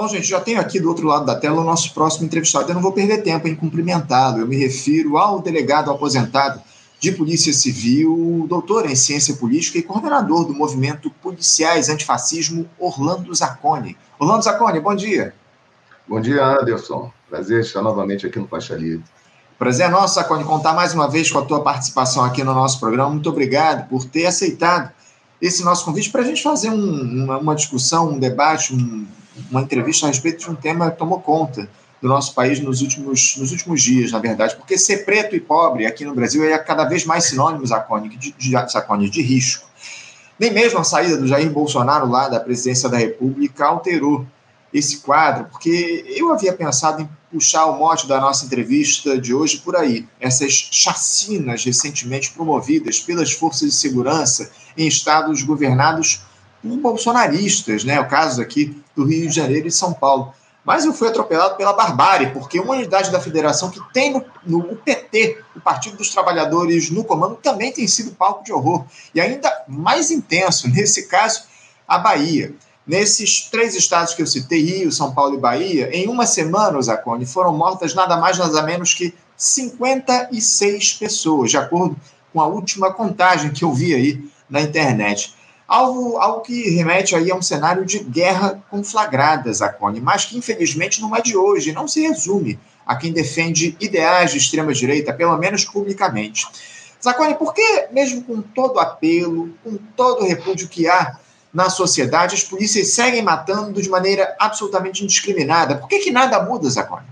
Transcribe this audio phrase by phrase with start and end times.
[0.00, 2.70] Bom, gente, já tenho aqui do outro lado da tela o nosso próximo entrevistado.
[2.70, 4.38] Eu não vou perder tempo em cumprimentá-lo.
[4.38, 6.58] Eu me refiro ao delegado aposentado
[6.98, 13.94] de Polícia Civil, doutor em Ciência Política e coordenador do movimento Policiais Antifascismo, Orlando Zacconi.
[14.18, 15.34] Orlando Zacconi, bom dia.
[16.08, 17.12] Bom dia, Anderson.
[17.28, 19.04] Prazer estar novamente aqui no Faixa Livre.
[19.58, 22.80] Prazer é nosso, Zacconi, contar mais uma vez com a tua participação aqui no nosso
[22.80, 23.10] programa.
[23.10, 24.92] Muito obrigado por ter aceitado
[25.42, 29.06] esse nosso convite para a gente fazer um, uma, uma, discussão, um debate, um,
[29.50, 31.68] uma entrevista a respeito de um tema que tomou conta
[32.00, 35.86] do nosso país nos últimos, nos últimos dias, na verdade, porque ser preto e pobre
[35.86, 39.68] aqui no Brasil é cada vez mais sinônimo, Zacone, de, de, de risco.
[40.38, 44.26] Nem mesmo a saída do Jair Bolsonaro lá da presidência da República alterou
[44.72, 49.58] esse quadro, porque eu havia pensado em puxar o mote da nossa entrevista de hoje
[49.58, 50.06] por aí.
[50.18, 56.22] Essas chacinas recentemente promovidas pelas forças de segurança em estados governados
[56.62, 58.00] por bolsonaristas, né?
[58.00, 60.32] O caso aqui do Rio de Janeiro e São Paulo.
[60.64, 64.76] Mas eu fui atropelado pela barbárie, porque uma unidade da federação que tem no, no
[64.76, 68.84] PT, o Partido dos Trabalhadores no comando, também tem sido palco de horror.
[69.14, 71.42] E ainda mais intenso, nesse caso,
[71.88, 72.54] a Bahia.
[72.86, 77.24] Nesses três estados que eu citei, Rio, São Paulo e Bahia, em uma semana, Zacone,
[77.24, 81.96] foram mortas nada mais nada menos que 56 pessoas, de acordo
[82.32, 85.34] com a última contagem que eu vi aí na internet.
[85.70, 91.00] Algo, algo que remete aí a um cenário de guerra conflagrada, Zacone, mas que infelizmente
[91.00, 95.64] não é de hoje, não se resume a quem defende ideais de extrema-direita, pelo menos
[95.64, 96.44] publicamente.
[97.00, 101.16] Zacone, por que, mesmo com todo o apelo, com todo o repúdio que há
[101.54, 105.76] na sociedade, as polícias seguem matando de maneira absolutamente indiscriminada?
[105.76, 107.06] Por que, que nada muda, Zacone?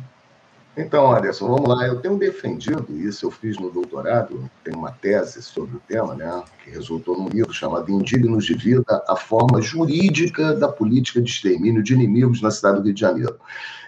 [0.80, 1.88] Então, Anderson, vamos lá.
[1.88, 6.44] Eu tenho defendido isso, eu fiz no doutorado, tem uma tese sobre o tema, né,
[6.62, 11.82] que resultou num livro chamado Indignos de Vida, a forma jurídica da política de extermínio
[11.82, 13.40] de inimigos na cidade do Rio de Janeiro.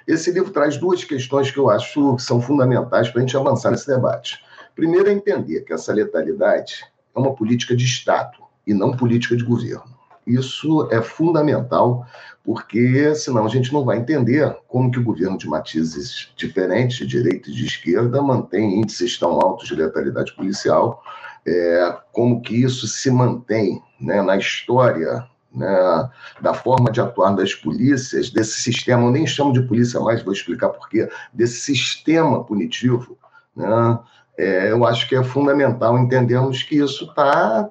[0.05, 3.71] Esse livro traz duas questões que eu acho que são fundamentais para a gente avançar
[3.71, 4.43] nesse debate.
[4.75, 6.84] Primeiro é entender que essa letalidade
[7.15, 8.37] é uma política de Estado
[8.67, 10.00] e não política de governo.
[10.26, 12.06] Isso é fundamental,
[12.44, 17.06] porque senão a gente não vai entender como que o governo de matizes diferentes, de
[17.06, 21.03] direita e de esquerda, mantém índices tão altos de letalidade policial,
[21.47, 26.10] é, como que isso se mantém né, na história né,
[26.41, 30.32] da forma de atuar das polícias, desse sistema, eu nem chamo de polícia mais, vou
[30.32, 33.16] explicar por quê, desse sistema punitivo,
[33.56, 33.98] né,
[34.38, 37.69] é, eu acho que é fundamental entendermos que isso está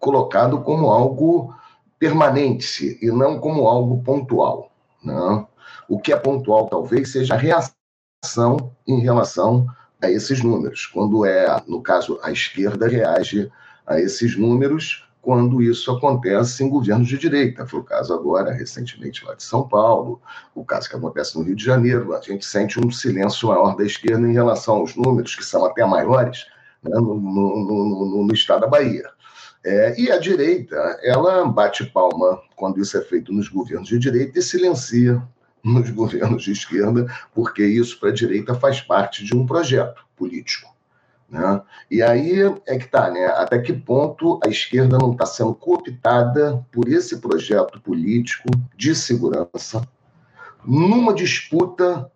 [0.00, 1.54] colocado como algo
[1.98, 4.72] permanente e não como algo pontual.
[5.02, 5.46] Né?
[5.88, 9.66] O que é pontual talvez seja a reação em relação
[10.00, 13.50] a esses números, quando é, no caso, a esquerda reage
[13.86, 17.66] a esses números quando isso acontece em governos de direita.
[17.66, 20.22] Foi o caso agora, recentemente, lá de São Paulo,
[20.54, 22.14] o caso que acontece no Rio de Janeiro.
[22.14, 25.84] A gente sente um silêncio maior da esquerda em relação aos números, que são até
[25.84, 26.46] maiores,
[26.82, 29.04] né, no, no, no, no estado da Bahia.
[29.64, 34.38] É, e a direita, ela bate palma quando isso é feito nos governos de direita
[34.38, 35.22] e silencia
[35.62, 40.74] nos governos de esquerda, porque isso para a direita faz parte de um projeto político.
[41.28, 41.60] Né?
[41.90, 43.26] E aí é que está, né?
[43.26, 49.86] Até que ponto a esquerda não está sendo cooptada por esse projeto político de segurança
[50.64, 52.10] numa disputa,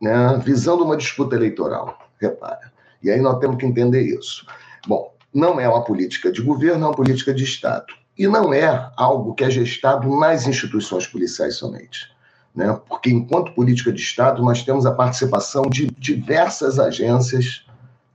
[0.00, 0.40] né?
[0.44, 2.10] visando uma disputa eleitoral.
[2.20, 2.72] Repara.
[3.00, 4.44] E aí nós temos que entender isso.
[4.88, 7.86] Bom, não é uma política de governo, é uma política de Estado.
[8.16, 12.10] E não é algo que é gestado nas instituições policiais somente.
[12.54, 12.78] Né?
[12.88, 17.64] Porque, enquanto política de Estado, nós temos a participação de diversas agências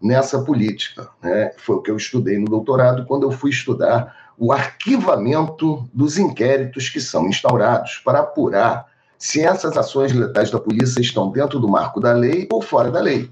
[0.01, 1.07] nessa política.
[1.21, 1.51] Né?
[1.57, 6.89] Foi o que eu estudei no doutorado quando eu fui estudar o arquivamento dos inquéritos
[6.89, 8.87] que são instaurados para apurar
[9.17, 12.99] se essas ações letais da polícia estão dentro do marco da lei ou fora da
[12.99, 13.29] lei.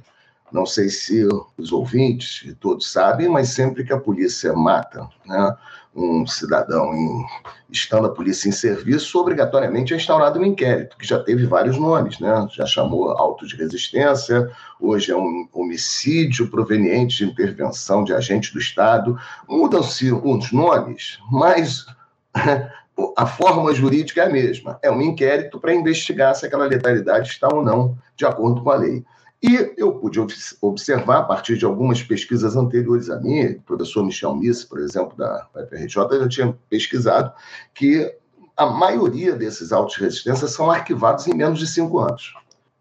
[0.51, 5.55] Não sei se os ouvintes todos sabem, mas sempre que a polícia mata né,
[5.95, 7.25] um cidadão, em,
[7.69, 12.19] estando a polícia em serviço, obrigatoriamente é instaurado um inquérito, que já teve vários nomes,
[12.19, 12.47] né?
[12.51, 14.49] já chamou auto de resistência,
[14.79, 19.17] hoje é um homicídio proveniente de intervenção de agente do Estado.
[19.47, 21.85] Mudam-se os nomes, mas
[23.17, 24.79] a forma jurídica é a mesma.
[24.81, 28.75] É um inquérito para investigar se aquela letalidade está ou não de acordo com a
[28.75, 29.03] lei.
[29.43, 30.19] E eu pude
[30.61, 35.17] observar, a partir de algumas pesquisas anteriores a mim, o professor Michel Miss, por exemplo,
[35.17, 37.33] da UFRJ, já tinha pesquisado
[37.73, 38.13] que
[38.55, 42.33] a maioria desses autos de resistência são arquivados em menos de cinco anos.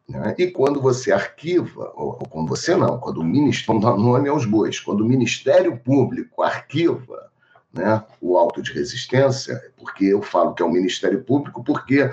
[0.07, 0.35] Né?
[0.37, 4.45] E quando você arquiva, ou, ou quando você não, quando o Ministério, não nome aos
[4.45, 7.31] bois, quando o Ministério Público arquiva
[7.73, 12.11] né, o auto de resistência, porque eu falo que é o Ministério Público, porque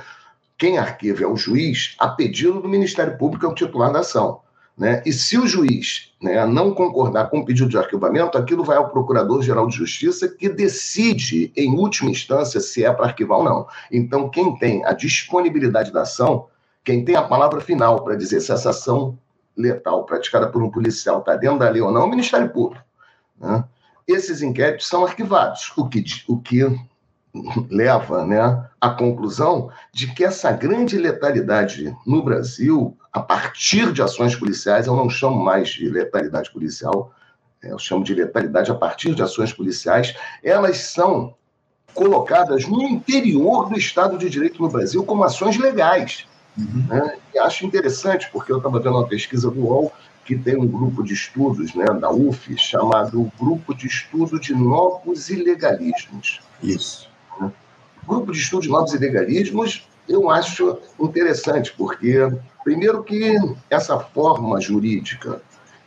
[0.58, 4.42] quem arquiva é o juiz, a pedido do Ministério Público, é o titular da ação.
[4.78, 5.02] Né?
[5.06, 8.90] E se o juiz né, não concordar com o pedido de arquivamento, aquilo vai ao
[8.90, 13.68] Procurador-Geral de Justiça, que decide, em última instância, se é para arquivar ou não.
[13.92, 16.48] Então, quem tem a disponibilidade da ação,
[16.84, 19.18] quem tem a palavra final para dizer se essa ação
[19.56, 22.86] letal praticada por um policial está dentro da lei ou não, é o Ministério Público.
[23.40, 23.64] Né?
[24.08, 26.64] Esses inquéritos são arquivados, o que, o que
[27.70, 34.36] leva né, à conclusão de que essa grande letalidade no Brasil, a partir de ações
[34.36, 37.12] policiais, eu não chamo mais de letalidade policial,
[37.64, 41.36] é, eu chamo de letalidade a partir de ações policiais, elas são
[41.94, 46.26] colocadas no interior do Estado de Direito no Brasil como ações legais.
[46.58, 46.86] Uhum.
[46.88, 47.18] Né?
[47.34, 49.92] E acho interessante, porque eu estava vendo uma pesquisa do UOL
[50.28, 55.30] que tem um grupo de estudos né, da UF chamado Grupo de Estudo de Novos
[55.30, 56.42] Ilegalismos.
[56.62, 57.07] Isso.
[58.08, 62.18] Grupo de Estudos de Novos Ilegalismos, eu acho interessante, porque,
[62.64, 63.36] primeiro, que
[63.70, 65.42] essa forma jurídica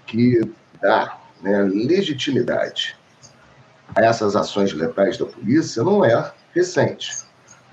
[0.06, 0.40] que
[0.82, 2.94] dá né, legitimidade
[3.96, 7.10] a essas ações letais da polícia não é recente.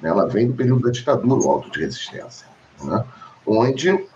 [0.01, 0.09] Né?
[0.09, 2.47] Ela vem do período da ditadura, o auto de resistência,
[2.81, 3.03] né?
[3.45, 4.07] onde,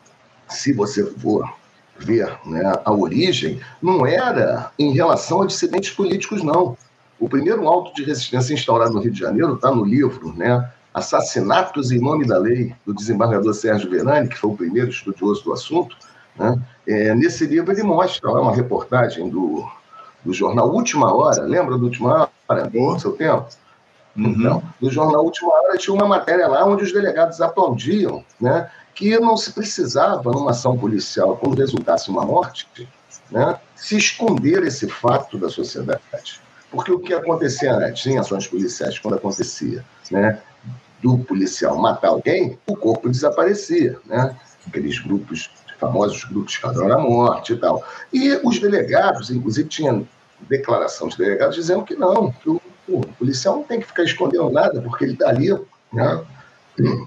[0.48, 1.54] se você for
[2.00, 6.78] ver né, a origem, não era em relação a dissidentes políticos, não.
[7.22, 10.68] O primeiro auto de resistência instaurado no Rio de Janeiro está no livro, né?
[10.92, 15.54] Assassinatos em Nome da Lei, do desembargador Sérgio Verani, que foi o primeiro estudioso do
[15.54, 15.96] assunto.
[16.36, 16.60] Né?
[16.88, 19.64] É, nesse livro ele mostra, é uma reportagem do,
[20.26, 23.46] do jornal Última Hora, lembra do Última Hora, do seu tempo?
[24.18, 24.26] Uhum.
[24.26, 29.18] Então, no jornal Última Hora tinha uma matéria lá onde os delegados aplaudiam né, que
[29.20, 32.68] não se precisava, numa ação policial, quando resultasse uma morte,
[33.30, 36.42] né, se esconder esse fato da sociedade.
[36.72, 40.42] Porque o que acontecia antes, em ações policiais, quando acontecia, né,
[41.02, 44.36] do policial matar alguém, o corpo desaparecia, né?
[44.68, 47.84] Aqueles grupos, famosos grupos Esquadrão da Morte e tal.
[48.14, 50.08] E os delegados, inclusive, tinham
[50.42, 54.50] declaração de delegados dizendo que não, que o, o policial não tem que ficar escondendo
[54.50, 55.52] nada, porque ele está ali
[55.92, 56.24] né,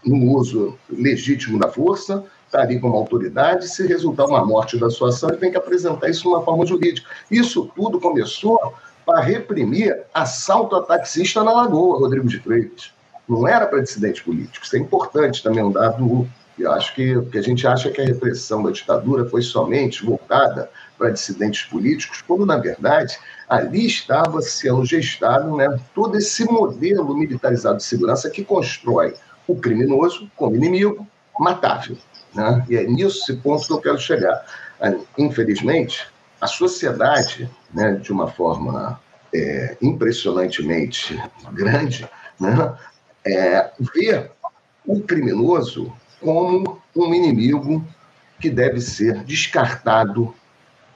[0.05, 5.09] no uso legítimo da força, está ali como autoridade, se resultar uma morte da sua
[5.09, 7.09] ação, ele tem que apresentar isso de uma forma jurídica.
[7.31, 12.93] Isso tudo começou para reprimir assalto a taxista na Lagoa, Rodrigo de Freitas.
[13.29, 14.65] Não era para dissidente político.
[14.65, 16.29] Isso é importante também, um dado.
[16.59, 20.71] Eu acho que, que a gente acha que a repressão da ditadura foi somente voltada
[20.97, 23.19] para dissidentes políticos, quando, na verdade,
[23.49, 29.15] ali estava sendo gestado né, todo esse modelo militarizado de segurança que constrói
[29.47, 31.07] o criminoso como inimigo
[31.39, 31.97] matável.
[32.35, 32.65] Né?
[32.69, 34.45] E é nisso ponto que eu quero chegar.
[35.19, 36.07] Infelizmente,
[36.45, 39.01] a sociedade, né, de uma forma
[39.35, 41.19] é, impressionantemente
[41.53, 42.07] grande,
[42.39, 42.77] né,
[43.27, 44.31] é, vê
[44.87, 47.83] o criminoso como um inimigo
[48.39, 50.35] que deve ser descartado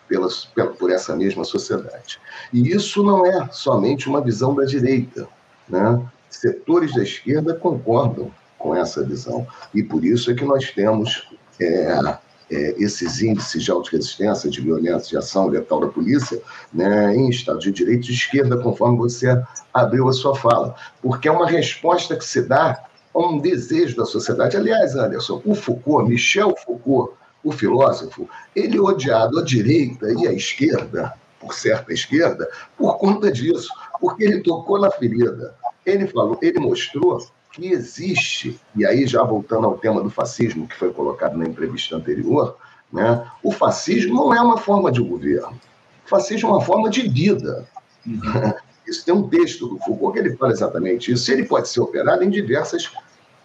[0.07, 2.21] pelas, pela, por essa mesma sociedade.
[2.53, 5.27] E isso não é somente uma visão da direita.
[5.67, 6.07] Né?
[6.29, 9.47] Setores da esquerda concordam com essa visão.
[9.75, 11.27] E por isso é que nós temos
[11.59, 12.19] é,
[12.51, 16.41] é, esses índices de autorresistência, de violência, de ação letal da polícia,
[16.73, 19.41] né, em Estado de Direito de esquerda, conforme você
[19.73, 20.75] abriu a sua fala.
[21.03, 22.83] Porque é uma resposta que se dá
[23.15, 24.57] a um desejo da sociedade.
[24.57, 27.13] Aliás, Anderson, o Foucault, Michel Foucault,
[27.45, 33.31] o filósofo, ele é odiado à direita e à esquerda, por certa esquerda, por conta
[33.31, 33.69] disso,
[34.01, 35.55] porque ele tocou na ferida.
[35.87, 40.77] Ele falou, ele mostrou que existe, e aí já voltando ao tema do fascismo, que
[40.77, 42.57] foi colocado na entrevista anterior,
[42.93, 45.59] né, o fascismo não é uma forma de governo.
[46.07, 47.69] O fascismo é uma forma de vida.
[48.07, 48.53] Uhum.
[48.87, 51.31] Isso tem um texto do Foucault que ele fala exatamente isso.
[51.31, 52.91] Ele pode ser operado em diversas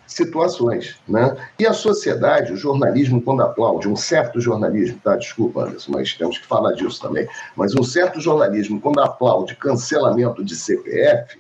[0.08, 0.96] situações.
[1.08, 1.36] Né?
[1.60, 5.16] E a sociedade, o jornalismo, quando aplaude, um certo jornalismo, tá?
[5.18, 7.28] Desculpa, Anderson, mas temos que falar disso também.
[7.56, 11.40] Mas um certo jornalismo, quando aplaude cancelamento de CPF,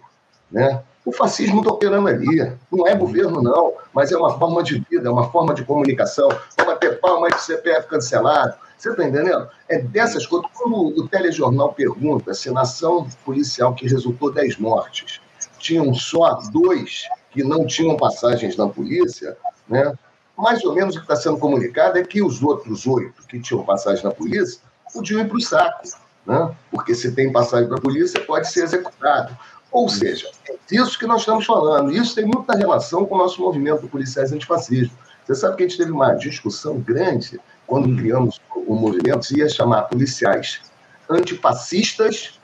[0.51, 0.84] né?
[1.05, 2.51] O fascismo está operando ali.
[2.72, 6.29] Não é governo, não, mas é uma forma de vida, é uma forma de comunicação.
[6.57, 8.55] Vamos ter palma de CPF cancelado.
[8.77, 9.48] Você está entendendo?
[9.69, 10.50] É dessas coisas.
[10.53, 15.22] Como o telejornal pergunta se na ação policial que resultou 10 mortes,
[15.57, 19.36] tinham só dois que não tinham passagens na polícia,
[19.67, 19.93] né?
[20.38, 23.63] mais ou menos o que está sendo comunicado é que os outros oito que tinham
[23.63, 24.60] passagem na polícia
[24.93, 25.88] podiam ir para o saco.
[26.25, 26.55] Né?
[26.72, 29.38] Porque se tem passagem para a polícia, pode ser executado.
[29.74, 31.92] Ou seja, é disso que nós estamos falando.
[31.92, 34.96] Isso tem muita relação com o nosso movimento policiais antifascismo.
[35.25, 37.98] Você sabe que a gente teve uma discussão grande quando hum.
[37.98, 40.62] criamos o movimento, se ia chamar policiais
[41.10, 42.39] antifascistas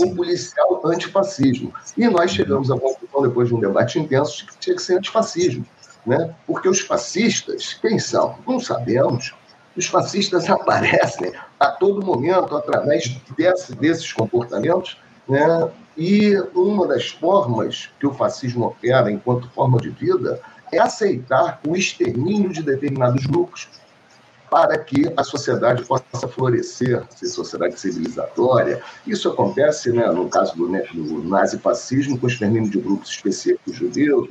[0.00, 1.72] ou policial antifascismo.
[1.96, 4.96] E nós chegamos à conclusão, depois de um debate intenso, de que tinha que ser
[4.96, 5.64] antifascismo.
[6.04, 6.34] né?
[6.46, 8.36] porque os fascistas, quem são?
[8.46, 9.34] Não sabemos.
[9.76, 14.96] Os fascistas aparecem a todo momento através desse, desses comportamentos,
[15.28, 15.70] né?
[15.96, 20.40] e uma das formas que o fascismo opera enquanto forma de vida
[20.72, 23.68] é aceitar o extermínio de determinados grupos
[24.50, 28.82] para que a sociedade possa florescer, ser sociedade civilizatória.
[29.06, 33.74] Isso acontece, né, no caso do, né, do nazifascismo, com o extermínio de grupos específicos
[33.74, 34.28] judeus,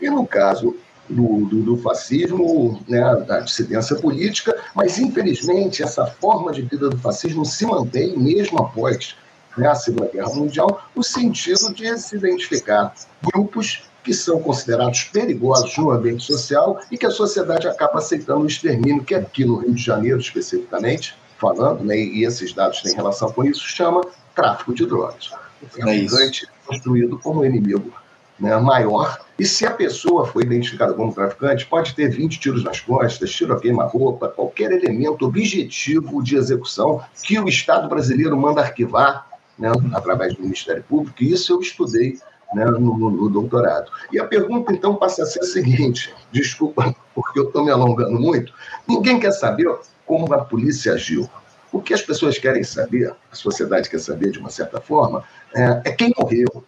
[0.00, 0.76] e no caso
[1.08, 6.98] do, do, do, fascismo, né, da dissidência política, mas infelizmente essa forma de vida do
[6.98, 9.16] fascismo se mantém mesmo após
[9.56, 15.76] né, a Segunda Guerra Mundial, o sentido de se identificar grupos que são considerados perigosos
[15.78, 19.74] no ambiente social e que a sociedade acaba aceitando o extermínio, que aqui no Rio
[19.74, 24.02] de Janeiro, especificamente, falando, né, e esses dados têm relação com isso, chama
[24.34, 25.32] tráfico de drogas.
[25.60, 27.92] O traficante é construído como inimigo
[28.38, 32.80] né, maior, e se a pessoa foi identificada como traficante, pode ter 20 tiros nas
[32.80, 39.26] costas, tiro a queima-roupa, qualquer elemento objetivo de execução que o Estado brasileiro manda arquivar
[39.58, 42.18] né, através do Ministério Público, e isso eu estudei
[42.54, 43.90] né, no, no, doutorado.
[44.12, 48.18] E a pergunta, então, passa a ser a seguinte: desculpa, porque eu estou me alongando
[48.18, 48.52] muito.
[48.86, 49.66] Ninguém quer saber
[50.04, 51.28] como a polícia agiu.
[51.72, 55.82] O que as pessoas querem saber, a sociedade quer saber de uma certa forma, é,
[55.84, 56.64] é quem morreu.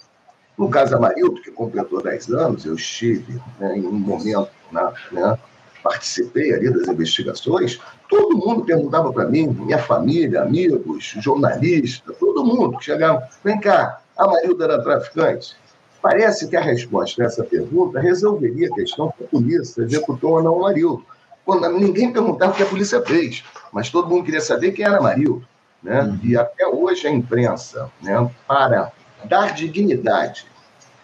[0.57, 5.39] No caso Amarildo, que completou 10 anos, eu estive né, em um momento, na, né,
[5.83, 12.79] participei ali das investigações, todo mundo perguntava para mim, minha família, amigos, jornalistas, todo mundo
[12.79, 15.57] que chegava, vem cá, Amarildo era traficante?
[16.01, 20.43] Parece que a resposta a essa pergunta resolveria a questão que a polícia executou ou
[20.43, 21.05] não o Marildo.
[21.45, 23.43] Quando ninguém perguntava o que a polícia fez,
[23.73, 25.45] mas todo mundo queria saber quem era Marildo.
[25.83, 26.03] Né?
[26.03, 26.21] Uhum.
[26.23, 28.93] E até hoje a imprensa, né, para
[29.25, 30.47] dar dignidade,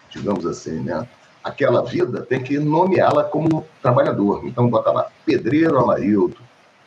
[0.09, 1.05] digamos assim, né,
[1.43, 4.41] àquela vida, tem que nomeá-la como trabalhador.
[4.45, 6.37] Então, bota lá, pedreiro Amarildo,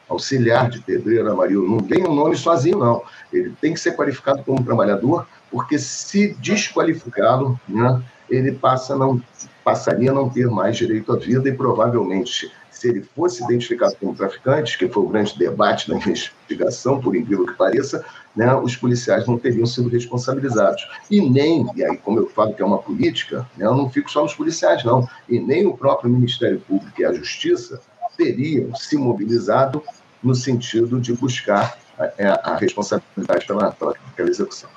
[0.09, 1.69] auxiliar de pedreiro Amarildo.
[1.69, 3.03] Não tem um nome sozinho, não.
[3.33, 9.21] Ele tem que ser qualificado como trabalhador porque se desqualificá-lo, né, ele passa não,
[9.65, 14.15] passaria a não ter mais direito à vida e provavelmente, se ele fosse identificado como
[14.15, 18.05] traficante, que foi o grande debate da investigação, por incrível que pareça,
[18.37, 20.87] né, os policiais não teriam sido responsabilizados.
[21.11, 24.11] E nem, e aí como eu falo que é uma política, né, eu não fico
[24.11, 27.81] só nos policiais, não, e nem o próprio Ministério Público e a Justiça
[28.17, 29.83] teriam se mobilizado
[30.23, 34.69] no sentido de buscar a, a responsabilidade pela, pela execução.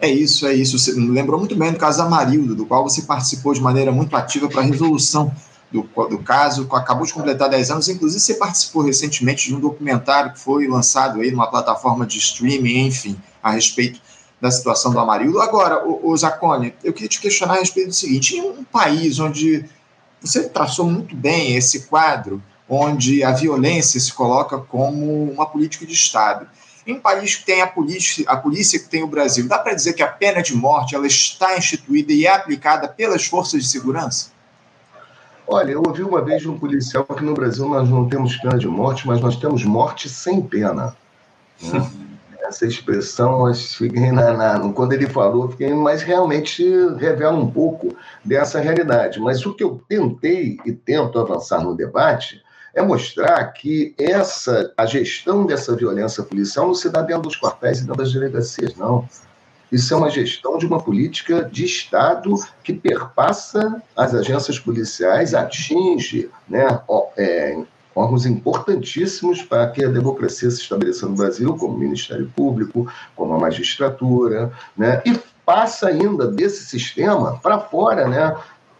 [0.00, 0.78] É isso, é isso.
[0.78, 4.48] Você lembrou muito bem do caso Amarildo, do qual você participou de maneira muito ativa
[4.48, 5.34] para a resolução
[5.74, 7.88] do, do caso, acabou de completar 10 anos.
[7.88, 12.86] Inclusive, você participou recentemente de um documentário que foi lançado aí numa plataforma de streaming,
[12.86, 14.00] enfim, a respeito
[14.40, 15.40] da situação do Amarildo.
[15.40, 19.18] Agora, o, o Zacone, eu queria te questionar a respeito do seguinte: em um país
[19.18, 19.64] onde
[20.20, 22.42] você traçou muito bem esse quadro,
[22.74, 26.48] onde a violência se coloca como uma política de Estado.
[26.86, 29.74] Em um país que tem a polícia, a polícia que tem o Brasil, dá para
[29.74, 33.68] dizer que a pena de morte ela está instituída e é aplicada pelas forças de
[33.68, 34.32] segurança?
[35.46, 38.58] Olha, eu ouvi uma vez de um policial que no Brasil nós não temos pena
[38.58, 40.96] de morte, mas nós temos morte sem pena.
[41.62, 41.90] Né?
[42.46, 46.62] Essa expressão, fiquei na, na, quando ele falou, fiquei, mas realmente
[46.98, 49.18] revela um pouco dessa realidade.
[49.18, 52.43] Mas o que eu tentei e tento avançar no debate
[52.74, 57.78] é mostrar que essa, a gestão dessa violência policial não se dá dentro dos quartéis
[57.78, 59.08] e dentro das delegacias, não.
[59.70, 66.30] Isso é uma gestão de uma política de Estado que perpassa as agências policiais, atinge
[66.48, 66.80] né,
[67.16, 67.60] é,
[67.94, 73.34] órgãos importantíssimos para que a democracia se estabeleça no Brasil, como o Ministério Público, como
[73.34, 78.34] a magistratura, né, e passa ainda desse sistema para fora, né,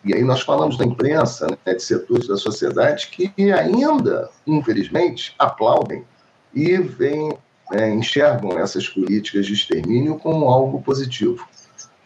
[0.04, 6.04] e aí nós falamos da imprensa, né, de setores da sociedade que ainda, infelizmente, aplaudem
[6.52, 7.36] e vem,
[7.70, 11.46] né, enxergam essas políticas de extermínio como algo positivo.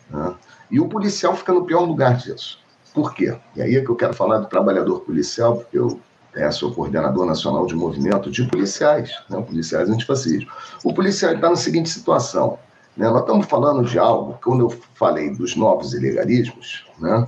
[0.09, 0.35] Né?
[0.71, 2.61] E o policial fica no pior lugar disso.
[2.95, 3.37] Por quê?
[3.57, 6.01] E aí é que eu quero falar do trabalhador policial, porque eu
[6.35, 10.51] é, sou coordenador nacional de movimento de policiais, né, policiais antifascismo.
[10.85, 12.59] O policial está na seguinte situação.
[12.97, 17.27] Né, nós estamos falando de algo, quando eu falei dos novos ilegalismos, né,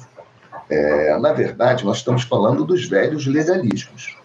[0.70, 4.16] é, na verdade, nós estamos falando dos velhos legalismos.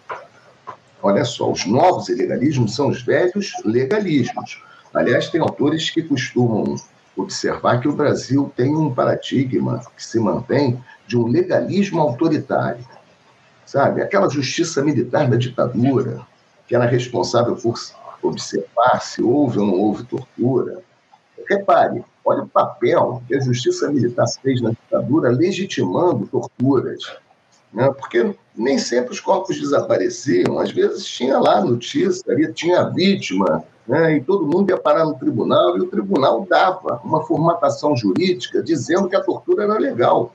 [1.02, 4.62] Olha só, os novos ilegalismos são os velhos legalismos.
[4.94, 6.76] Aliás, tem autores que costumam
[7.16, 12.84] observar que o Brasil tem um paradigma que se mantém de um legalismo autoritário.
[13.64, 14.00] Sabe?
[14.00, 16.20] Aquela justiça militar da ditadura,
[16.68, 17.74] que era responsável por
[18.22, 20.82] observar se houve ou não houve tortura.
[21.48, 27.00] Repare, Olha o papel que a justiça militar fez na ditadura legitimando torturas.
[27.72, 27.88] né?
[27.96, 34.16] porque nem sempre os corpos desapareciam, às vezes tinha lá notícia, tinha a vítima, né?
[34.16, 39.08] e todo mundo ia parar no tribunal, e o tribunal dava uma formatação jurídica dizendo
[39.08, 40.34] que a tortura era legal.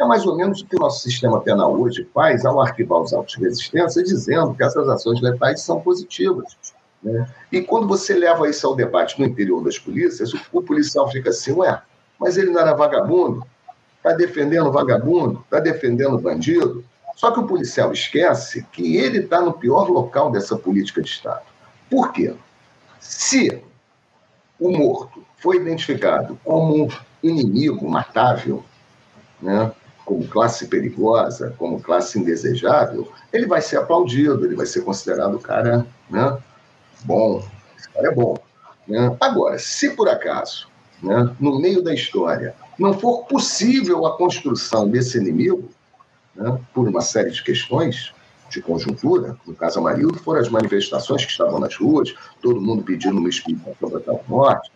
[0.00, 3.12] É mais ou menos o que o nosso sistema penal hoje faz ao arquivar os
[3.12, 6.56] autos de resistência, dizendo que essas ações letais são positivas.
[7.02, 7.28] Né?
[7.52, 11.30] E quando você leva isso ao debate no interior das polícias, o, o policial fica
[11.30, 11.80] assim, ué,
[12.18, 13.46] mas ele não era vagabundo?
[13.96, 15.40] Está defendendo vagabundo?
[15.44, 16.84] Está defendendo bandido?
[17.14, 21.42] Só que o policial esquece que ele está no pior local dessa política de Estado.
[21.90, 22.34] Por quê?
[23.00, 23.62] Se
[24.58, 26.88] o morto foi identificado como
[27.22, 28.64] inimigo matável,
[29.40, 29.72] né,
[30.04, 35.40] como classe perigosa, como classe indesejável, ele vai ser aplaudido, ele vai ser considerado o
[35.40, 36.38] cara né,
[37.04, 37.42] bom,
[37.76, 38.36] esse cara é bom.
[38.86, 39.16] Né?
[39.20, 40.68] Agora, se por acaso,
[41.02, 45.68] né, no meio da história, não for possível a construção desse inimigo,
[46.34, 48.12] né, por uma série de questões
[48.50, 53.18] de conjuntura, no caso Amarildo, foram as manifestações que estavam nas ruas, todo mundo pedindo
[53.18, 54.70] uma explicação da tal morte,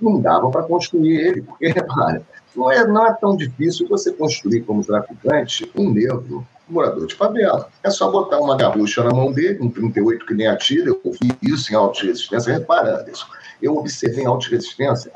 [0.00, 2.22] não dava para construir ele, porque, repara,
[2.54, 7.68] não é, não é tão difícil você construir como traficante um negro morador de favela.
[7.82, 10.88] É só botar uma garrucha na mão dele, um 38 que nem atira.
[10.88, 12.52] Eu vi isso em alta resistência.
[12.52, 13.26] Repara, Anderson,
[13.60, 15.12] eu observei em alta resistência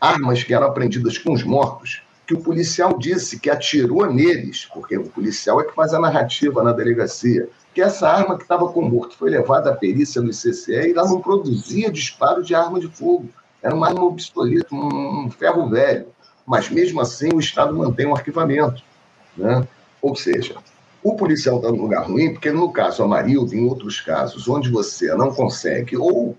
[0.00, 4.96] armas que eram apreendidas com os mortos, que o policial disse que atirou neles, porque
[4.96, 8.80] o policial é que faz a narrativa na delegacia, que essa arma que estava com
[8.80, 12.78] o morto foi levada à perícia no ICCE e ela não produzia disparo de arma
[12.78, 13.28] de fogo.
[13.60, 16.06] Era uma arma obsoleta, um ferro velho
[16.48, 18.82] mas mesmo assim o Estado mantém um arquivamento.
[19.36, 19.68] Né?
[20.00, 20.56] Ou seja,
[21.02, 25.14] o policial está num lugar ruim, porque no caso Amarildo, em outros casos, onde você
[25.14, 26.36] não consegue, ou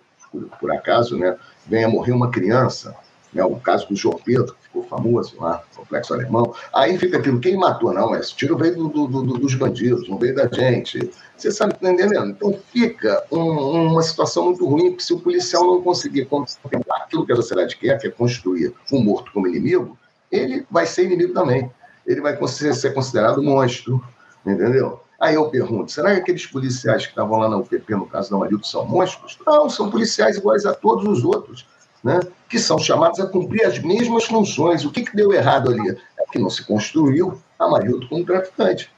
[0.60, 2.96] por, acaso, né, venha morrer uma criança,
[3.34, 7.40] né, o caso do João Pedro, que ficou famoso lá, complexo alemão, aí fica aquilo,
[7.40, 7.94] quem matou?
[7.94, 11.10] Não, esse tiro veio do, do, do, dos bandidos, não veio da gente.
[11.36, 12.30] Você sabe, tá entendendo?
[12.30, 17.26] Então fica um, uma situação muito ruim, porque se o policial não conseguir contemplar aquilo
[17.26, 19.98] que a sociedade quer, que é construir um morto como inimigo,
[20.32, 21.72] ele vai ser inimigo também.
[22.06, 24.04] Ele vai ser considerado monstro,
[24.46, 25.02] entendeu?
[25.20, 28.38] Aí eu pergunto, será que aqueles policiais que estavam lá na UPP, no caso da
[28.38, 29.38] Marildo, são monstros?
[29.46, 31.68] Não, são policiais iguais a todos os outros,
[32.02, 32.20] né?
[32.48, 34.86] que são chamados a cumprir as mesmas funções.
[34.86, 35.90] O que, que deu errado ali?
[36.18, 38.90] É que não se construiu a Marildo como traficante.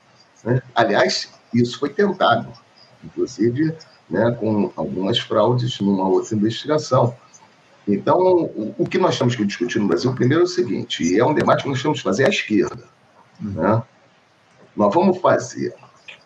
[0.43, 0.61] Né?
[0.75, 2.47] Aliás, isso foi tentado,
[3.03, 3.75] inclusive
[4.07, 7.15] né, com algumas fraudes numa outra investigação.
[7.87, 11.25] Então, o, que nós temos que discutir no Brasil, primeiro, é o seguinte, e é
[11.25, 12.83] um debate que nós temos que fazer à esquerda.
[13.39, 13.81] Né?
[14.75, 15.73] Nós vamos fazer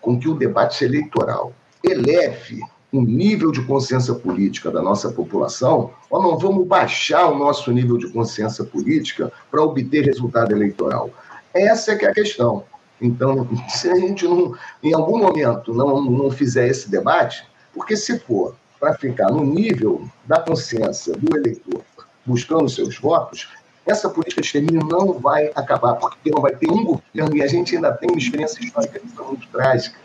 [0.02, 1.54] com que o debate eleitoral
[1.84, 7.72] eleve o nível de consciência política da nossa população, ou não vamos baixar o nosso
[7.72, 11.10] nível de consciência política para obter resultado eleitoral?
[11.54, 12.64] Essa é que é a questão.
[13.02, 18.20] Então, se a gente não, em algum momento não, não fizer esse debate, porque se
[18.20, 21.82] for para ficar no nível da consciência do eleitor
[22.26, 23.50] buscando seus votos,
[23.86, 27.48] essa política de extermínio não vai acabar, porque não vai ter um governo, e a
[27.48, 29.98] gente ainda tem uma experiência histórica muito trágica,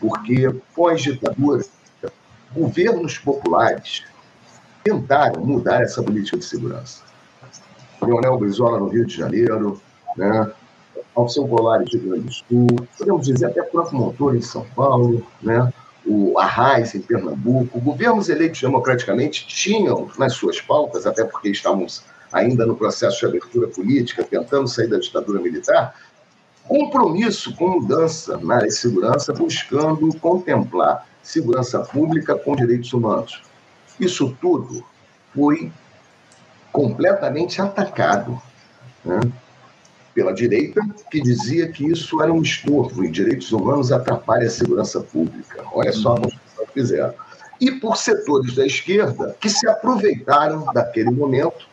[0.00, 1.64] porque pós-ditadura,
[2.52, 4.04] governos populares
[4.82, 7.02] tentaram mudar essa política de segurança.
[8.02, 9.80] Leonel Brizola no Rio de Janeiro,
[10.16, 10.50] né?
[11.14, 12.66] Alceu Colares de Grande Sul,
[12.98, 15.72] podemos dizer até próprio Motor em São Paulo, né?
[16.04, 22.64] o Arraes em Pernambuco, governos eleitos democraticamente tinham nas suas pautas, até porque estávamos ainda
[22.66, 25.94] no processo de abertura política, tentando sair da ditadura militar,
[26.66, 33.42] compromisso com mudança na área de segurança, buscando contemplar segurança pública com direitos humanos.
[34.00, 34.84] Isso tudo
[35.34, 35.72] foi
[36.72, 38.40] completamente atacado.
[39.04, 39.20] Né?
[40.14, 45.00] pela direita, que dizia que isso era um estorvo em direitos humanos atrapalha a segurança
[45.00, 45.64] pública.
[45.72, 47.14] Olha só a construção que fizeram.
[47.60, 51.66] E por setores da esquerda que se aproveitaram daquele momento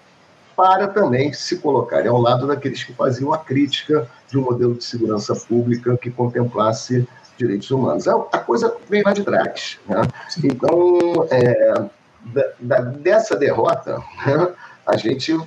[0.59, 4.83] para também se colocarem ao lado daqueles que faziam a crítica de um modelo de
[4.83, 8.05] segurança pública que contemplasse direitos humanos.
[8.09, 9.79] A coisa vem lá de trás.
[9.87, 10.01] Né?
[10.43, 11.85] Então, é,
[12.25, 14.49] da, da, dessa derrota, né,
[14.85, 15.39] a gente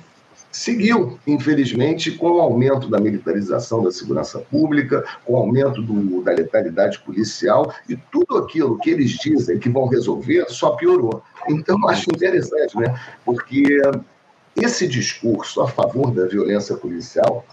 [0.51, 6.31] seguiu, infelizmente, com o aumento da militarização da segurança pública, com o aumento do, da
[6.31, 11.21] letalidade policial, e tudo aquilo que eles dizem que vão resolver só piorou.
[11.47, 12.99] Então, acho interessante, né?
[13.23, 13.79] porque
[14.55, 17.45] esse discurso a favor da violência policial,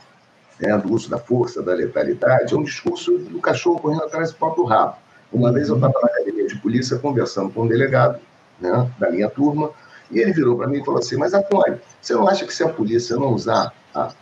[0.59, 4.37] né, do uso da força, da letalidade, é um discurso do cachorro correndo atrás do
[4.37, 4.97] próprio rabo.
[5.33, 8.21] Uma vez eu estava na academia de polícia conversando com um delegado
[8.61, 9.71] né, da minha turma,
[10.11, 12.65] e ele virou para mim e falou assim: Mas, Antônio, você não acha que se
[12.65, 14.13] a polícia não usar a,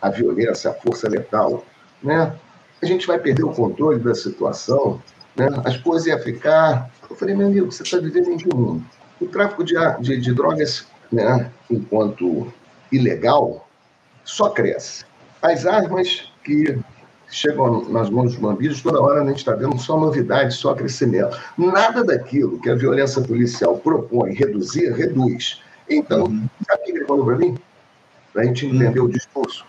[0.00, 1.62] a violência, a força letal,
[2.02, 2.34] né,
[2.82, 5.00] a gente vai perder o controle da situação,
[5.34, 5.48] né?
[5.64, 6.90] as coisas iam ficar.
[7.08, 8.84] Eu falei, meu amigo, você está vivendo em que mundo?
[9.20, 12.52] O tráfico de, de, de drogas, né, enquanto
[12.90, 13.68] ilegal,
[14.24, 15.04] só cresce.
[15.42, 16.78] As armas que
[17.30, 21.36] chegam nas mãos dos bandidos, toda hora a gente está vendo só novidade, só crescimento.
[21.56, 25.60] Nada daquilo que a violência policial propõe reduzir, reduz.
[25.88, 26.48] Então, uhum.
[26.66, 27.58] sabe o que ele falou para mim?
[28.32, 29.06] Para a gente entender uhum.
[29.06, 29.64] o discurso.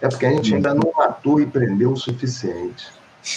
[0.00, 2.88] É porque a gente ainda não matou e prendeu o suficiente.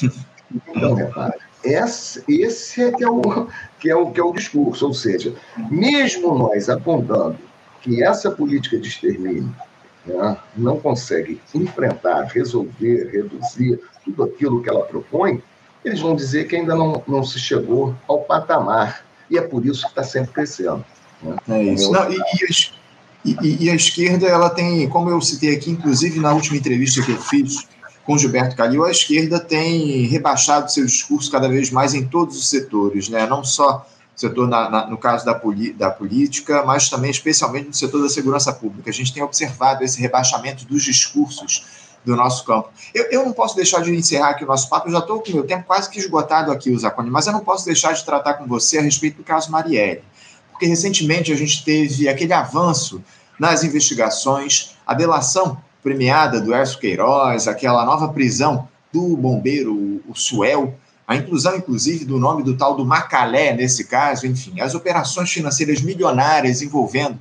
[0.68, 3.48] Então, repare, esse, esse é, que é, o,
[3.80, 4.88] que, é o, que é o discurso.
[4.88, 5.34] Ou seja,
[5.70, 7.38] mesmo nós apontando
[7.82, 9.54] que essa política de extermínio
[10.06, 15.42] né, não consegue enfrentar, resolver, reduzir tudo aquilo que ela propõe,
[15.84, 19.06] eles vão dizer que ainda não, não se chegou ao patamar.
[19.30, 20.84] E é por isso que está sempre crescendo.
[21.22, 21.36] Né?
[21.50, 21.92] É isso.
[21.92, 22.18] Não, e,
[23.26, 27.02] e, e, e, a esquerda, ela tem, como eu citei aqui, inclusive na última entrevista
[27.02, 27.68] que eu fiz
[28.06, 32.50] com Gilberto Calil, a esquerda tem rebaixado seu discurso cada vez mais em todos os
[32.50, 33.26] setores, né?
[33.26, 37.74] não só setor, na, na, no caso da, poli, da política, mas também, especialmente, no
[37.74, 38.90] setor da segurança pública.
[38.90, 41.66] A gente tem observado esse rebaixamento dos discursos
[42.06, 42.70] do nosso campo.
[42.94, 45.32] Eu, eu não posso deixar de encerrar aqui o nosso papo, eu já estou com
[45.32, 48.36] o meu tempo quase que esgotado aqui, Zacone, mas eu não posso deixar de tratar
[48.36, 50.04] com você a respeito do caso Marielle,
[50.52, 53.02] porque recentemente a gente teve aquele avanço
[53.40, 60.76] nas investigações, a delação premiada do Erso Queiroz, aquela nova prisão do bombeiro, o Suel,
[61.06, 65.82] a inclusão, inclusive, do nome do tal do Macalé, nesse caso, enfim, as operações financeiras
[65.82, 67.20] milionárias envolvendo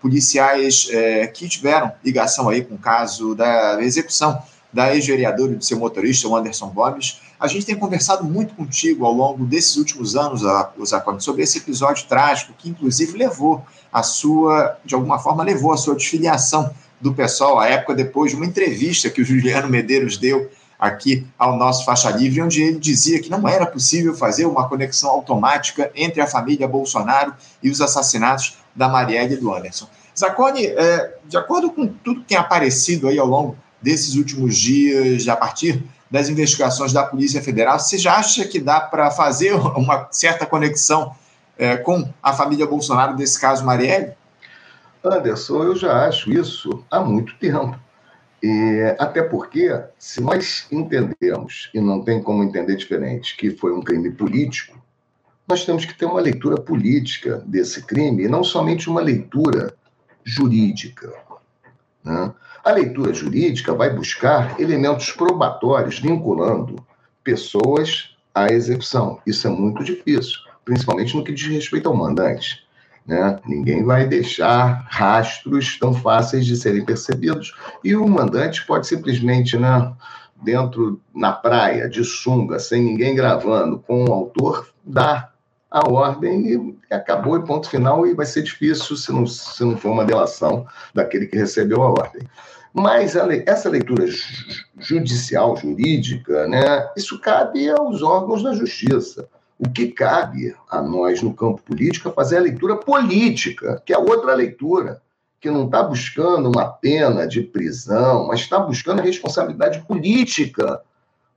[0.00, 4.40] policiais é, que tiveram ligação aí com o caso da execução
[4.72, 7.20] da ex-vereadora e do seu motorista, o Anderson Gomes.
[7.38, 10.42] A gente tem conversado muito contigo ao longo desses últimos anos,
[10.84, 15.76] Zacone, sobre esse episódio trágico que, inclusive, levou a sua, de alguma forma, levou a
[15.76, 16.70] sua desfiliação
[17.04, 21.58] do pessoal, à época depois de uma entrevista que o Juliano Medeiros deu aqui ao
[21.58, 26.22] nosso Faixa Livre, onde ele dizia que não era possível fazer uma conexão automática entre
[26.22, 29.86] a família Bolsonaro e os assassinatos da Marielle e do Anderson.
[30.18, 35.28] Zacone, é, de acordo com tudo que tem aparecido aí ao longo desses últimos dias,
[35.28, 40.08] a partir das investigações da Polícia Federal, você já acha que dá para fazer uma
[40.10, 41.14] certa conexão
[41.58, 44.14] é, com a família Bolsonaro desse caso Marielle?
[45.04, 47.78] Anderson, eu já acho isso há muito tempo.
[48.42, 53.82] E, até porque, se nós entendemos, e não tem como entender diferente, que foi um
[53.82, 54.82] crime político,
[55.46, 59.74] nós temos que ter uma leitura política desse crime, e não somente uma leitura
[60.24, 61.12] jurídica.
[62.02, 62.32] Né?
[62.64, 66.76] A leitura jurídica vai buscar elementos probatórios vinculando
[67.22, 69.20] pessoas à execução.
[69.26, 72.63] Isso é muito difícil, principalmente no que diz respeito ao mandante.
[73.06, 73.38] Né?
[73.46, 77.54] Ninguém vai deixar rastros tão fáceis de serem percebidos.
[77.82, 79.92] E o mandante pode simplesmente, né,
[80.42, 85.34] dentro na praia, de sunga, sem ninguém gravando, com o autor, dar
[85.70, 89.76] a ordem e acabou, e ponto final, e vai ser difícil se não, se não
[89.76, 92.22] for uma delação daquele que recebeu a ordem.
[92.72, 94.06] Mas essa leitura
[94.78, 99.28] judicial, jurídica, né, isso cabe aos órgãos da justiça.
[99.58, 103.98] O que cabe a nós no campo político é fazer a leitura política, que é
[103.98, 105.00] outra leitura,
[105.40, 110.82] que não está buscando uma pena de prisão, mas está buscando a responsabilidade política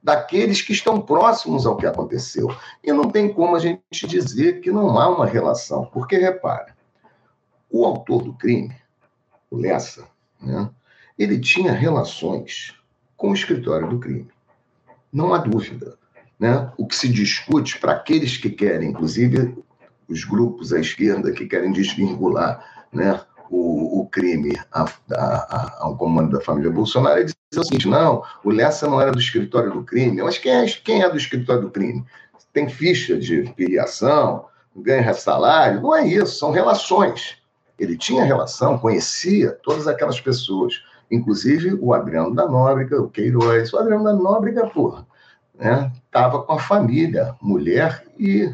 [0.01, 2.47] daqueles que estão próximos ao que aconteceu.
[2.84, 6.75] E não tem como a gente dizer que não há uma relação, porque, repara,
[7.69, 8.73] o autor do crime,
[9.51, 10.08] o Lessa,
[10.41, 10.69] né,
[11.19, 12.73] ele tinha relações
[13.15, 14.30] com o escritório do crime.
[15.12, 15.97] Não há dúvida
[16.39, 16.71] né?
[16.78, 19.58] o que se discute para aqueles que querem, inclusive
[20.08, 23.19] os grupos à esquerda que querem desvincular né,
[23.50, 28.23] o, o crime a, a, ao comando da família Bolsonaro, é dizer o seguinte: não,
[28.43, 31.63] o Lessa não era do escritório do crime, mas quem é, quem é do escritório
[31.63, 32.06] do crime?
[32.54, 34.45] Tem ficha de filiação,
[34.76, 35.82] ganha salário?
[35.82, 37.38] Não é isso, são relações.
[37.78, 43.71] Ele tinha relação, conhecia todas aquelas pessoas, inclusive o Adriano da Nóbrega, o Queiroz.
[43.71, 45.06] O Adriano da Nóbrega, porra,
[45.58, 45.91] né?
[46.06, 48.54] Estava com a família, mulher e,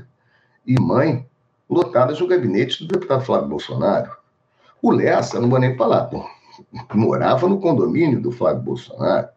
[0.66, 1.28] e mãe,
[1.70, 4.12] lotadas no gabinete do deputado Flávio Bolsonaro.
[4.82, 6.26] O Lessa, não vou nem falar, pô,
[6.94, 9.30] morava no condomínio do Flávio Bolsonaro.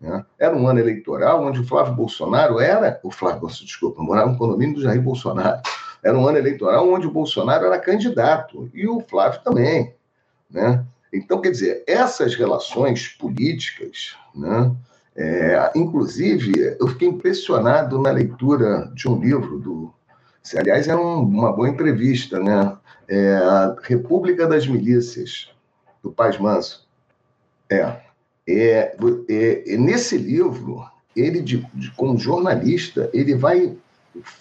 [0.00, 0.24] Né?
[0.38, 3.00] Era um ano eleitoral onde o Flávio Bolsonaro era.
[3.02, 5.60] O Flávio, desculpa, morava no condomínio do Jair Bolsonaro.
[6.02, 9.94] Era um ano eleitoral onde o Bolsonaro era candidato e o Flávio também.
[10.50, 10.84] Né?
[11.12, 14.74] Então, quer dizer, essas relações políticas, né,
[15.16, 19.94] é, inclusive, eu fiquei impressionado na leitura de um livro do.
[20.56, 22.76] Aliás, é um, uma boa entrevista, né?
[23.08, 25.50] É, a República das Milícias,
[26.02, 26.86] do Paz Manso.
[27.70, 27.96] É,
[28.46, 28.96] é,
[29.28, 30.84] é, é, nesse livro,
[31.16, 33.76] ele, de, de, como jornalista, ele vai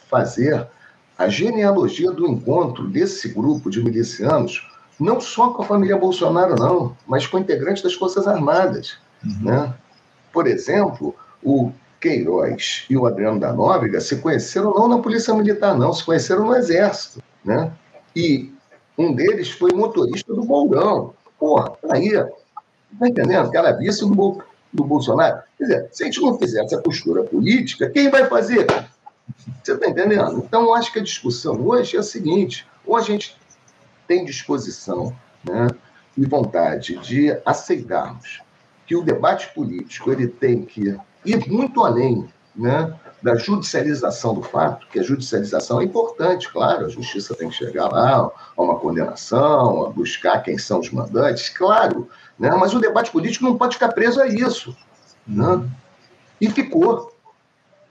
[0.10, 0.68] fazer
[1.18, 6.98] a genealogia do encontro desse grupo de milicianos, não só com a família Bolsonaro, não,
[7.08, 8.98] mas com integrantes das Forças Armadas.
[9.24, 9.44] Uhum.
[9.44, 9.74] Né?
[10.34, 15.78] Por exemplo, o Queiroz e o Adriano da Nóbrega se conheceram não na Polícia Militar,
[15.78, 17.24] não, se conheceram no Exército.
[17.46, 17.72] Né?
[18.16, 18.52] E
[18.98, 21.14] um deles foi motorista do Mourão.
[21.40, 22.12] Porra, tá aí.
[22.12, 23.50] Tá entendendo?
[23.52, 24.42] Que era vice do,
[24.74, 25.44] do Bolsonaro.
[25.58, 28.66] Quer dizer, se a gente não fizer essa postura política, quem vai fazer?
[29.64, 30.44] Você está entendendo?
[30.46, 33.38] Então, acho que a discussão hoje é a seguinte: ou a gente
[34.08, 35.68] tem disposição né,
[36.18, 38.42] e vontade de aceitarmos
[38.86, 44.88] que o debate político ele tem que ir muito além né, da judicialização do fato,
[44.88, 49.86] que a judicialização é importante, claro, a justiça tem que chegar lá a uma condenação,
[49.86, 53.94] a buscar quem são os mandantes, claro, né, mas o debate político não pode ficar
[53.94, 54.76] preso a isso.
[55.26, 55.68] Né?
[56.40, 57.14] E ficou.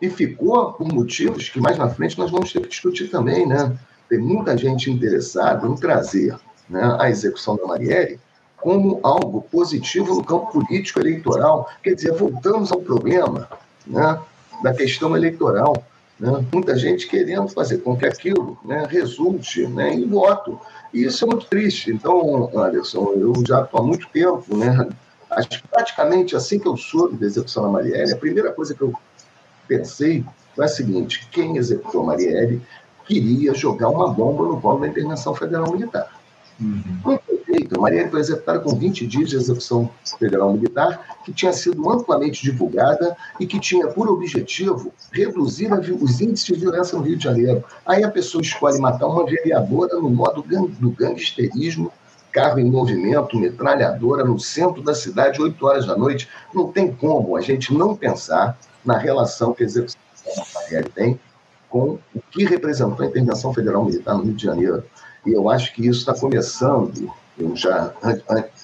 [0.01, 3.47] E ficou por motivos que mais na frente nós vamos ter que discutir também.
[3.47, 3.77] Né?
[4.09, 6.37] Tem muita gente interessada em trazer
[6.69, 8.21] né, a execução da Marielle
[8.63, 11.69] como algo positivo no campo político eleitoral.
[11.83, 13.49] Quer dizer, voltamos ao problema
[13.87, 14.19] né,
[14.63, 15.85] da questão eleitoral.
[16.19, 16.45] Né?
[16.53, 20.61] Muita gente querendo fazer com que aquilo né, resulte né, em voto.
[20.95, 21.91] E isso é muito triste.
[21.91, 24.89] Então, Anderson, eu já estou há muito tempo, né,
[25.71, 28.93] praticamente assim que eu soube da execução da Marielle, a primeira coisa que eu
[29.67, 32.63] pensei foi a seguinte: quem executou a Marielle
[33.07, 36.21] queria jogar uma bomba no colo da intervenção federal militar.
[36.61, 37.19] Uhum.
[37.73, 37.79] Não foi feito.
[37.79, 42.43] A Marielle foi executada com 20 dias de execução federal militar, que tinha sido amplamente
[42.43, 47.65] divulgada e que tinha por objetivo reduzir os índices de violência no Rio de Janeiro.
[47.87, 51.91] Aí a pessoa escolhe matar uma vereadora no modo do gangsterismo,
[52.31, 56.29] carro em movimento, metralhadora no centro da cidade, 8 horas da noite.
[56.55, 60.01] Não tem como a gente não pensar na relação que a execução
[60.95, 61.21] tem
[61.69, 64.85] com o que representou a intervenção federal militar no Rio de Janeiro.
[65.25, 67.13] E eu acho que isso está começando.
[67.43, 67.93] Eu já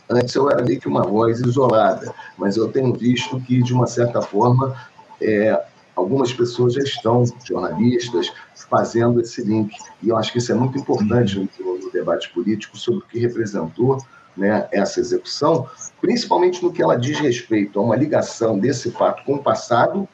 [0.09, 3.87] antes eu era meio que uma voz isolada, mas eu tenho visto que de uma
[3.87, 4.77] certa forma
[5.21, 5.61] é,
[5.95, 8.33] algumas pessoas já estão jornalistas
[8.71, 9.75] fazendo esse link.
[10.03, 13.19] E eu acho que isso é muito importante no, no debate político sobre o que
[13.19, 13.99] representou
[14.37, 15.69] né, essa execução,
[16.01, 20.09] principalmente no que ela diz respeito a uma ligação desse fato com o passado,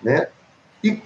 [0.00, 0.28] né,
[0.82, 1.02] e,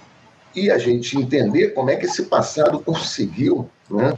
[0.55, 4.15] e a gente entender como é que esse passado conseguiu né,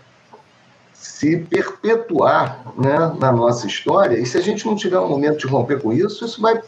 [1.01, 5.47] se perpetuar né, na nossa história, e se a gente não tiver um momento de
[5.47, 6.61] romper com isso, isso vai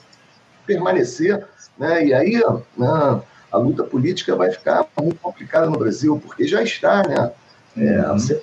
[0.65, 1.45] permanecer,
[1.77, 2.41] né, e aí
[2.75, 7.31] né, a luta política vai ficar muito complicada no Brasil, porque já está, né,
[7.77, 8.39] é, uhum.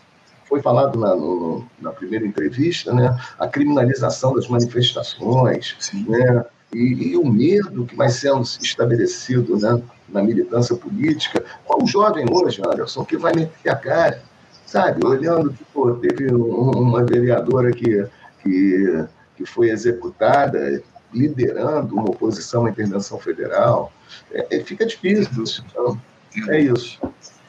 [0.48, 5.76] foi falado na, no, na primeira entrevista, né, a criminalização das manifestações,
[6.06, 11.44] né, e, e, o medo que vai sendo estabelecido né, na militância política.
[11.64, 14.29] Qual o jovem hoje, Anderson, que vai meter a cara?
[14.70, 15.04] Sabe?
[15.04, 18.06] Olhando que pô, teve um, uma vereadora que,
[18.42, 19.04] que,
[19.36, 20.80] que foi executada
[21.12, 23.92] liderando uma oposição à intervenção federal.
[24.32, 25.44] É, fica difícil.
[25.66, 26.00] Então,
[26.48, 27.00] é isso.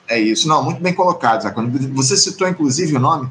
[0.07, 0.47] É isso.
[0.47, 1.69] Não, muito bem colocado, Zacone.
[1.89, 3.29] Você citou, inclusive, o nome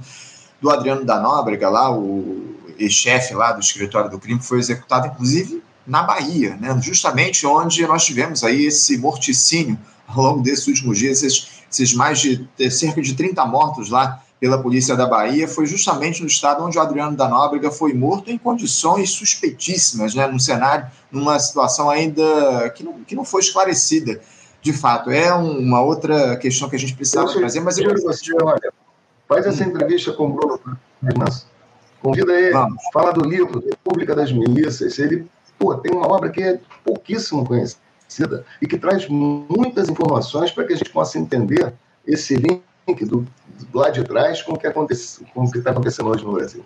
[0.63, 5.09] do Adriano da Nóbrega, lá, o ex-chefe lá do escritório do crime, que foi executado,
[5.09, 6.79] inclusive, na Bahia, né?
[6.81, 9.77] justamente onde nós tivemos aí esse morticínio
[10.07, 14.61] ao longo desses últimos dias, esses esses mais de cerca de 30 mortos lá pela
[14.61, 18.39] polícia da Bahia, foi justamente no estado onde o Adriano da Nóbrega foi morto em
[18.39, 24.19] condições suspeitíssimas, né, num cenário, numa situação ainda que não, que não foi esclarecida.
[24.63, 27.95] De fato, é uma outra questão que a gente precisava trazer, mas eu...
[28.03, 28.73] Você, olha,
[29.29, 30.61] faz essa entrevista com o Bruno
[32.03, 32.83] Convida ele, Vamos.
[32.93, 34.99] fala do livro República das Milícias.
[34.99, 35.27] Ele
[35.59, 37.90] pô, tem uma obra que é pouquíssimo conhecida
[38.61, 41.73] e que traz muitas informações para que a gente possa entender
[42.07, 42.63] esse link
[43.05, 43.27] do,
[43.71, 46.65] do lado de trás com o que está acontecendo hoje no Brasil.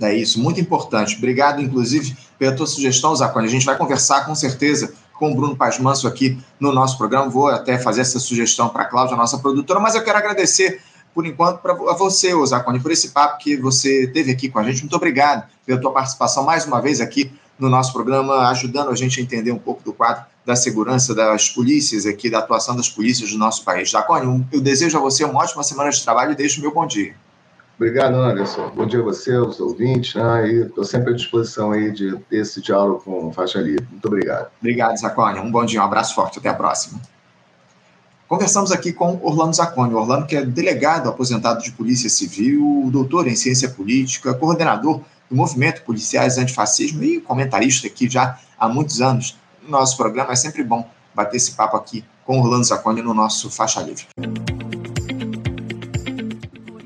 [0.00, 1.16] É isso, muito importante.
[1.16, 3.46] Obrigado, inclusive, pela tua sugestão, Zacone.
[3.46, 7.28] A gente vai conversar com certeza com o Bruno Paz Manso aqui no nosso programa.
[7.28, 10.82] Vou até fazer essa sugestão para a Cláudia, nossa produtora, mas eu quero agradecer,
[11.14, 14.80] por enquanto, para você, Zacone, por esse papo que você teve aqui com a gente.
[14.80, 19.20] Muito obrigado pela tua participação mais uma vez aqui no nosso programa, ajudando a gente
[19.20, 23.30] a entender um pouco do quadro da segurança das polícias aqui, da atuação das polícias
[23.30, 23.90] do nosso país.
[23.90, 26.86] Jacone, eu desejo a você uma ótima semana de trabalho e deixo o meu bom
[26.86, 27.14] dia.
[27.76, 28.70] Obrigado, Anderson.
[28.76, 30.48] Bom dia a você, aos ouvintes, né?
[30.48, 33.86] e estou sempre à disposição aí de ter esse diálogo com faixa livre.
[33.90, 34.50] Muito obrigado.
[34.60, 35.40] Obrigado, Zacone.
[35.40, 36.38] Um bom dia, um abraço forte.
[36.38, 37.00] Até a próxima.
[38.28, 39.94] Conversamos aqui com Orlando Zacone.
[39.94, 45.82] Orlando, que é delegado aposentado de Polícia Civil, doutor em Ciência Política, coordenador do Movimento
[45.82, 50.32] Policiais Antifascismo e comentarista aqui já há muitos anos no nosso programa.
[50.32, 54.06] É sempre bom bater esse papo aqui com Orlando Zaconi no nosso Faixa Livre.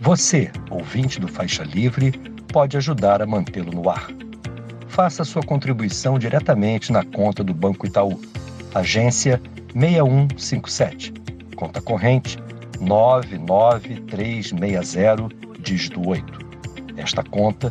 [0.01, 2.13] Você, ouvinte do Faixa Livre,
[2.53, 4.07] pode ajudar a mantê-lo no ar.
[4.89, 8.19] Faça sua contribuição diretamente na conta do Banco Itaú,
[8.75, 9.43] agência
[9.75, 11.13] 6157,
[11.57, 12.39] conta corrente
[12.81, 15.29] 99360,
[15.61, 16.47] dígito 8.
[16.97, 17.71] Esta conta